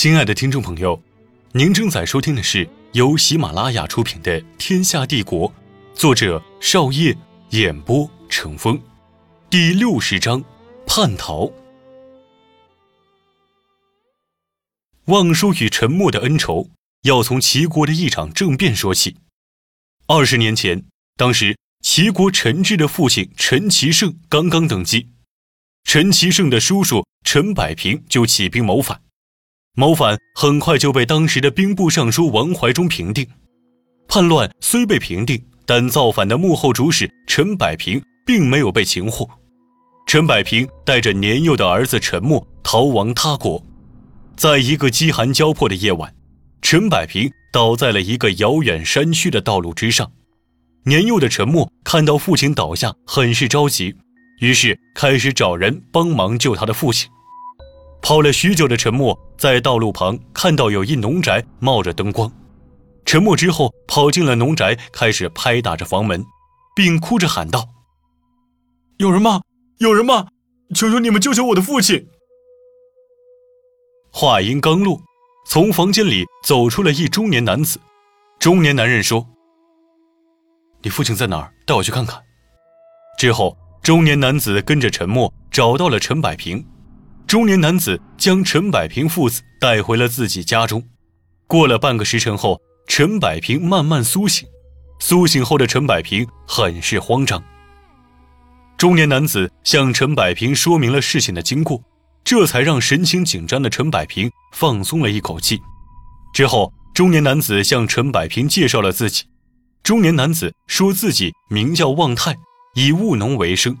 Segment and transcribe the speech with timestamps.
[0.00, 0.98] 亲爱的听众朋友，
[1.52, 5.46] 您正在收听的是由喜马拉雅出品的《天下帝国》，
[5.92, 7.14] 作者少业，
[7.50, 8.80] 演播成风，
[9.50, 10.42] 第六十章
[10.86, 11.52] 叛逃。
[15.04, 16.70] 望舒与陈默的恩仇，
[17.02, 19.18] 要从齐国的一场政变说起。
[20.06, 20.82] 二十年前，
[21.18, 25.08] 当时齐国陈志的父亲陈其胜刚刚登基，
[25.84, 29.02] 陈其胜的叔叔陈百平就起兵谋反。
[29.80, 33.26] 谋反很快就被当时的兵部尚书王怀忠平定。
[34.06, 39.26] 叛乱虽被平定，但造反的幕后主使陈百平并没有被擒获。
[40.06, 43.64] 陈百平带着年幼的儿子陈默逃亡他国。
[44.36, 46.14] 在一个饥寒交迫的夜晚，
[46.60, 50.12] 陈百平倒在了一个遥远山区的道路之上。
[50.84, 53.94] 年幼的陈默看到父亲倒下，很是着急，
[54.40, 57.08] 于是开始找人帮忙救他的父亲。
[58.02, 62.30] 跑了许久的陈默在道路旁看到有一农宅冒着灯光，
[63.04, 66.24] 沉默之后跑进了农宅，开始拍打着房门，
[66.74, 67.68] 并哭着喊道
[68.98, 69.42] ：“有人吗？
[69.78, 70.28] 有人吗？
[70.74, 72.08] 求求你们救救我的父亲！”
[74.12, 75.00] 话音刚落，
[75.46, 77.78] 从房间里走出了一中年男子。
[78.38, 79.26] 中年男人说
[80.82, 81.52] ：“你父亲在哪儿？
[81.66, 82.20] 带我去看看。”
[83.18, 86.64] 之后，中年男子跟着陈默找到了陈百平。
[87.30, 90.84] 中年男子将陈百平父子带回了自己家中。
[91.46, 94.48] 过了半个时辰后，陈百平慢慢苏醒。
[94.98, 97.40] 苏醒后的陈百平很是慌张。
[98.76, 101.80] 中年男子向陈百平说明了事情的经过，
[102.24, 105.62] 这才让神情紧张的陈百平放松了一口气。
[106.34, 109.22] 之后，中年男子向陈百平介绍了自己。
[109.84, 112.34] 中年男子说自己名叫旺泰，
[112.74, 113.78] 以务农为生。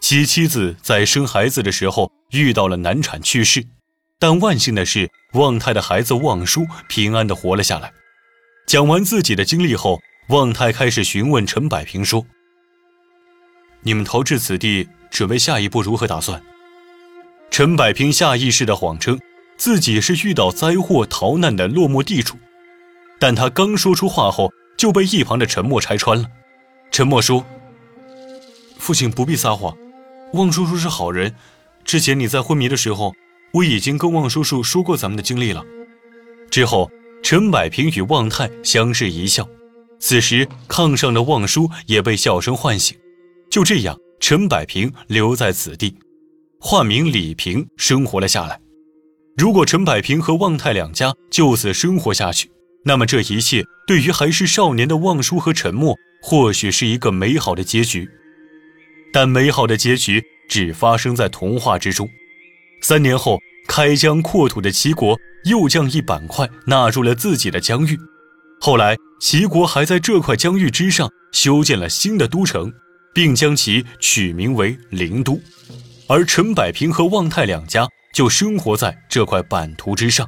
[0.00, 3.66] 其妻子在生孩子的时候遇到了难产去世，
[4.18, 7.92] 但万幸的是，旺泰的孩子旺叔平安的活了下来。
[8.66, 12.24] 讲完自己的经历后，旺泰开始询问陈百平说
[13.82, 16.42] ：“你们逃至此地，准备下一步如何打算？”
[17.50, 19.18] 陈百平下意识的谎称
[19.56, 22.36] 自己是遇到灾祸逃难的落寞地主，
[23.18, 26.28] 但他刚说出话后，就被一旁的陈默拆穿了。
[26.90, 27.44] 陈默说
[28.78, 29.76] ：“父亲不必撒谎。”
[30.34, 31.34] 旺叔叔是好人，
[31.84, 33.14] 之前你在昏迷的时候，
[33.54, 35.64] 我已经跟旺叔叔说过咱们的经历了。
[36.50, 36.90] 之后，
[37.22, 39.48] 陈百平与旺泰相视一笑。
[39.98, 42.96] 此时，炕上的旺叔也被笑声唤醒。
[43.50, 45.94] 就这样，陈百平留在此地，
[46.60, 48.60] 化名李平，生活了下来。
[49.36, 52.50] 如果陈百平和旺泰两家就此生活下去，
[52.84, 58.08] 那么这一切对于还是少年的旺叔和陈默，或许是一个美好的结局。
[59.12, 62.08] 但美好的结局只发生在童话之中。
[62.80, 67.98] 三年后，开疆扩土的齐国又将一板块纳入了自己的疆域。
[68.60, 72.72] 后来，齐国还在这块疆域之上修建了新的都城，
[73.14, 75.40] 并将其取名为陵都。
[76.08, 80.26] 而陈百平和旺泰两家就生活在这块版图之上。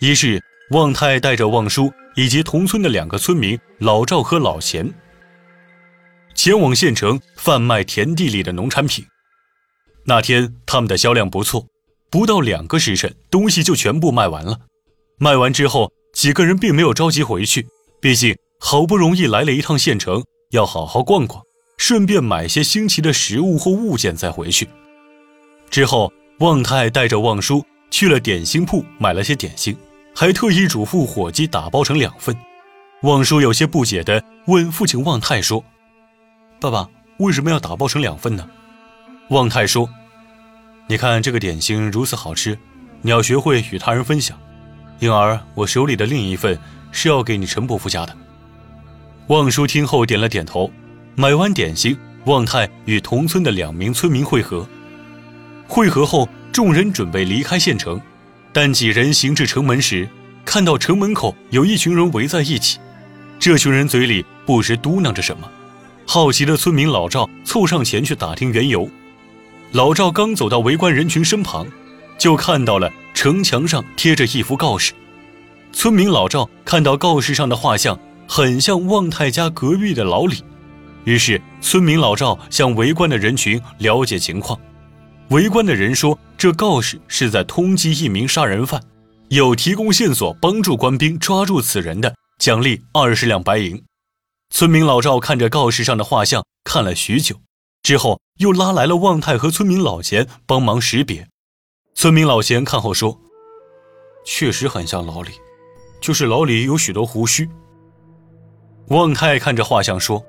[0.00, 0.40] 一日，
[0.70, 4.92] 旺泰带着旺叔以及同村的两个村民老赵和老钱。
[6.36, 9.04] 前往县城贩卖田地里的农产品。
[10.04, 11.66] 那天他们的销量不错，
[12.10, 14.60] 不到两个时辰，东西就全部卖完了。
[15.18, 17.66] 卖完之后，几个人并没有着急回去，
[18.00, 21.42] 毕竟好不容易来了一趟县城，要好好逛逛，
[21.78, 24.68] 顺便买些新奇的食物或物件再回去。
[25.70, 29.76] 之后，旺泰带着旺叔去了点心铺买了些点心，
[30.14, 32.36] 还特意嘱咐伙计打包成两份。
[33.02, 35.64] 旺叔有些不解地问父亲旺泰说。
[36.66, 38.44] 爸爸为什么要打包成两份呢？
[39.28, 39.88] 旺泰说
[40.88, 42.58] ：“你看这个点心如此好吃，
[43.02, 44.36] 你要学会与他人分享。
[44.98, 46.58] 因而我手里的另一份
[46.90, 48.12] 是要给你陈伯父家的。”
[49.28, 50.68] 旺叔听后点了点头。
[51.14, 54.66] 买完点心，旺泰与同村的两名村民会合。
[55.68, 58.00] 会合后，众人准备离开县城，
[58.52, 60.08] 但几人行至城门时，
[60.44, 62.80] 看到城门口有一群人围在一起。
[63.38, 65.48] 这群人嘴里不时嘟囔着什么。
[66.06, 68.88] 好奇的村民老赵凑上前去打听缘由。
[69.72, 71.66] 老赵刚走到围观人群身旁，
[72.16, 74.92] 就看到了城墙上贴着一幅告示。
[75.72, 77.98] 村民老赵看到告示上的画像，
[78.28, 80.42] 很像旺泰家隔壁的老李。
[81.04, 84.58] 于是，村民老赵向围观的人群了解情况。
[85.30, 88.80] 围观的人说，这告示是在通缉一名杀人犯，
[89.28, 93.82] 有提供线索帮助官兵抓住此人的，奖励二十两白银。
[94.50, 97.36] 村民老赵看着告示上的画像，看了许久，
[97.82, 101.28] 之后又拉来了旺泰和村民老钱帮忙识别。
[101.94, 103.18] 村民老钱看后说
[104.24, 105.32] ：“确实很像老李，
[106.00, 107.48] 就是老李有许多胡须。
[108.88, 110.24] 旺泰看着画像说：“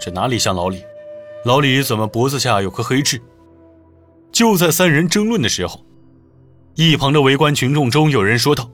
[0.00, 0.82] 这哪里像老李？
[1.44, 3.20] 老李怎么脖子下有颗黑痣？”
[4.32, 5.84] 就在三人争论的时候，
[6.74, 8.68] 一旁的围观群众中有人说道：“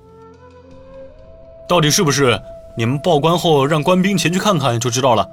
[1.69, 2.41] 到底是不是？
[2.79, 5.29] 你们报官后让官兵前去看看就知道了。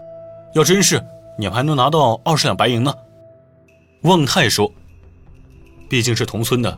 [0.55, 0.99] 要真是，
[1.37, 2.91] 你们还能拿到二十两白银呢。”
[4.01, 4.71] 旺泰说
[5.87, 6.75] ：“毕竟是同村的，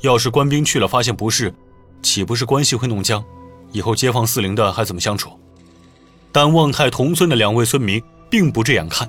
[0.00, 1.54] 要是官兵去了发现不是，
[2.02, 3.24] 岂不是关系会弄僵？
[3.70, 5.30] 以后街坊四邻的还怎么相处？”
[6.32, 9.08] 但旺泰同村的两位村民并不这样看，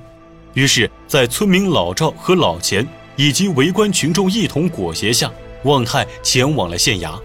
[0.53, 2.87] 于是，在村民老赵和老钱。
[3.15, 5.29] 以及围观群众一同裹挟下，
[5.65, 7.19] 旺泰前往了县衙。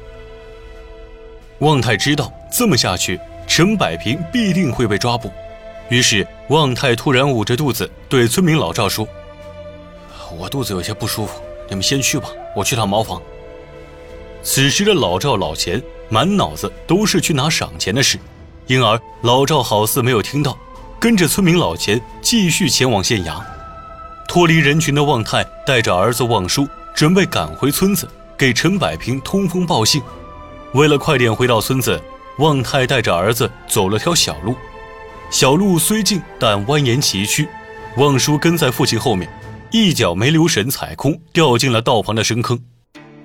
[1.60, 3.20] 旺泰知道这么下去，
[3.56, 5.30] 陈百平必定会被抓捕，
[5.88, 9.06] 于是旺泰突然捂着肚子对村民老赵说
[10.36, 13.22] ：“我肚子有些不舒服，你们先去吧，我去趟茅房。”
[14.42, 18.18] 此时的老赵老钱满脑子都是去拿赏钱的事，
[18.66, 20.58] 因而老赵好似没有听到，
[20.98, 23.40] 跟着村民老钱继续前往县衙。
[24.26, 30.02] 脱离人群的旺泰带着儿子旺叔准备赶回村子，给陈百平通风报信。
[30.72, 32.02] 为了快点回到村子，
[32.38, 34.56] 旺泰带着儿子走了条小路。
[35.30, 37.46] 小路虽近，但蜿蜒崎岖。
[37.96, 39.28] 旺叔跟在父亲后面，
[39.70, 42.60] 一脚没留神踩空，掉进了道旁的深坑。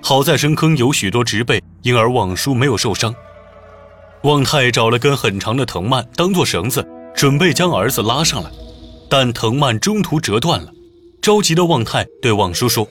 [0.00, 3.14] 好在深坑有许多植被，因而旺叔没有受伤。
[4.22, 8.50] 旺泰找了根很长的藤蔓当做绳子，准备将儿子拉上来，
[9.08, 10.72] 但藤蔓中途折断了。
[11.20, 12.86] 着急的旺泰对旺叔说：“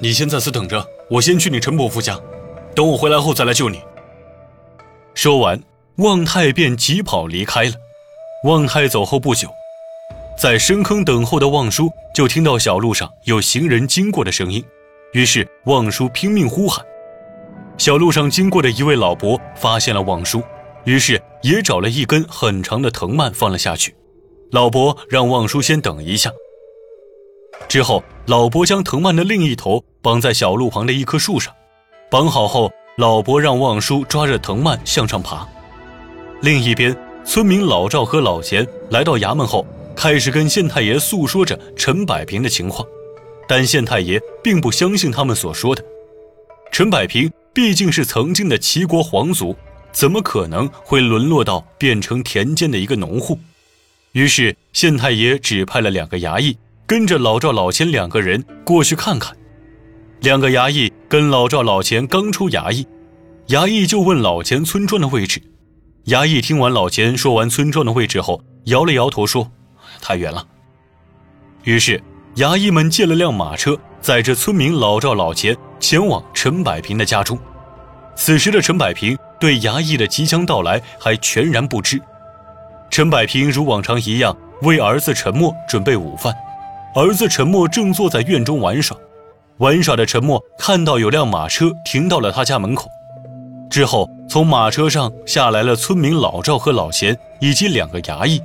[0.00, 2.18] 你先在此等着，我先去你陈伯父家，
[2.74, 3.80] 等我回来后再来救你。”
[5.14, 5.60] 说完，
[5.96, 7.72] 旺泰便疾跑离开了。
[8.44, 9.48] 旺泰走后不久，
[10.36, 14.62] 在深坑等候的旺叔就听到小路上有行人经过的声音，
[15.12, 16.84] 于是旺叔拼命呼喊。
[17.78, 20.42] 小路上经过的一位老伯发现了旺叔，
[20.84, 23.94] 于是也找了一根很长的藤蔓放了下去。
[24.50, 26.30] 老伯让旺叔先等一下。
[27.68, 31.54] 之后，老伯将藤蔓的另一头绑在小路旁的一棵树上，
[32.10, 35.46] 绑好后，老伯让旺叔抓着藤蔓向上爬。
[36.40, 42.86] 另一边，村民老赵和老钱来到衙门后，开始跟县太爷诉说着陈百平的情况，
[43.48, 45.84] 但县太爷并不相信他们所说的。
[46.70, 49.56] 陈百平毕竟是曾经的齐国皇族，
[49.90, 53.36] 怎么可能会沦落到变成田间的一个农户？
[54.12, 56.56] 于是，县太爷指派了两个衙役。
[56.86, 59.34] 跟着老赵、老钱两个人过去看看。
[60.24, 62.86] 两个衙役跟老赵、老钱刚出衙役，
[63.48, 65.38] 衙役就问老钱村庄的位置。
[66.06, 69.46] 衙役听完老钱说完村庄的位置后，摇了摇头说
[70.00, 70.42] ：“太远了。”
[71.64, 72.02] 于是
[72.36, 77.38] 衙役们借了辆马车，载着村民老赵、老钱前往陈百平的家中。
[78.16, 82.00] 此时的陈百平对衙役的即将到来还全然不知。
[82.90, 86.34] 陈百平如往常一样为儿子陈默准备午饭。
[86.94, 88.96] 儿子陈默正坐在院中玩耍，
[89.58, 92.88] 玩耍的陈默看到有辆马车停到了他家门口，
[93.70, 98.42] 之后从马车上下来了村民老赵和老钱以及两个衙役。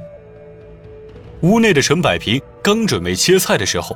[1.41, 3.95] 屋内的陈百平刚准备切菜的时候，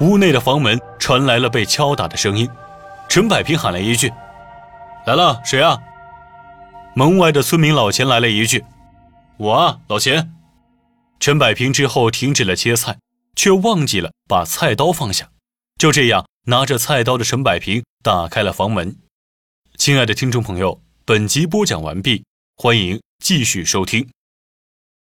[0.00, 2.48] 屋内的房门传来了被敲打的声音。
[3.08, 4.12] 陈百平喊了一句
[5.06, 5.78] ：“来了，谁啊？”
[6.94, 8.64] 门外的村民老钱来了一句
[9.38, 10.30] ：“我啊，老钱。”
[11.20, 12.96] 陈百平之后停止了切菜。
[13.36, 15.28] 却忘记了把菜刀放下，
[15.78, 18.96] 就这样拿着菜刀的陈百平打开了房门。
[19.76, 22.24] 亲爱的听众朋友，本集播讲完毕，
[22.56, 24.08] 欢迎继续收听。